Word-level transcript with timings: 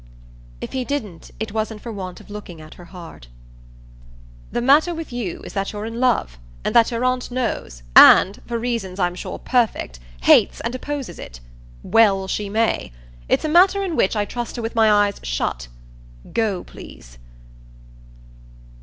If 0.61 0.71
he 0.73 0.83
didn't 0.83 1.29
it 1.39 1.51
wasn't 1.51 1.79
for 1.81 1.91
want 1.91 2.19
of 2.19 2.31
looking 2.31 2.59
at 2.59 2.73
her 2.73 2.85
hard. 2.85 3.27
"The 4.51 4.59
matter 4.59 4.95
with 4.95 5.13
you 5.13 5.41
is 5.45 5.53
that 5.53 5.71
you're 5.71 5.85
in 5.85 5.99
love, 5.99 6.39
and 6.65 6.73
that 6.75 6.89
your 6.89 7.05
aunt 7.05 7.29
knows 7.29 7.83
and 7.95 8.41
for 8.47 8.57
reasons, 8.57 8.97
I'm 8.99 9.13
sure, 9.13 9.37
perfect 9.37 9.99
hates 10.23 10.59
and 10.61 10.73
opposes 10.73 11.19
it. 11.19 11.39
Well 11.83 12.27
she 12.27 12.49
may! 12.49 12.91
It's 13.29 13.45
a 13.45 13.47
matter 13.47 13.83
in 13.83 13.95
which 13.95 14.15
I 14.15 14.25
trust 14.25 14.55
her 14.55 14.61
with 14.63 14.73
my 14.73 14.91
eyes 14.91 15.19
shut. 15.21 15.67
Go, 16.33 16.63
please." 16.63 17.19